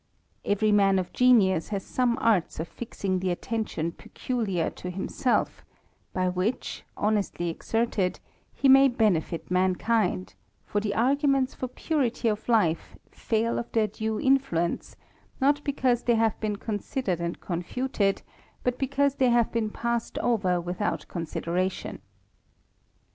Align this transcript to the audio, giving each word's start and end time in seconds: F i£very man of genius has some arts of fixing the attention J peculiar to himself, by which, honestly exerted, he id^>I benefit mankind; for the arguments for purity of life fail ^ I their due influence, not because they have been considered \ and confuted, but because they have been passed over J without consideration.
F 0.43 0.61
i£very 0.61 0.73
man 0.73 0.97
of 0.97 1.13
genius 1.13 1.67
has 1.69 1.85
some 1.85 2.17
arts 2.19 2.59
of 2.59 2.67
fixing 2.67 3.19
the 3.19 3.29
attention 3.29 3.91
J 3.91 3.97
peculiar 3.99 4.69
to 4.71 4.89
himself, 4.89 5.63
by 6.11 6.27
which, 6.27 6.83
honestly 6.97 7.49
exerted, 7.49 8.19
he 8.51 8.67
id^>I 8.67 8.97
benefit 8.97 9.51
mankind; 9.51 10.33
for 10.65 10.81
the 10.81 10.95
arguments 10.95 11.53
for 11.53 11.67
purity 11.67 12.27
of 12.29 12.49
life 12.49 12.97
fail 13.11 13.53
^ 13.55 13.59
I 13.63 13.67
their 13.73 13.85
due 13.85 14.19
influence, 14.19 14.95
not 15.39 15.63
because 15.63 16.01
they 16.01 16.15
have 16.15 16.39
been 16.39 16.55
considered 16.55 17.19
\ 17.19 17.19
and 17.21 17.39
confuted, 17.39 18.23
but 18.63 18.79
because 18.79 19.13
they 19.13 19.29
have 19.29 19.51
been 19.51 19.69
passed 19.69 20.17
over 20.17 20.53
J 20.53 20.57
without 20.65 21.07
consideration. 21.09 22.01